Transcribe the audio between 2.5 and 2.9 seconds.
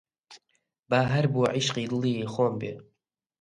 بێ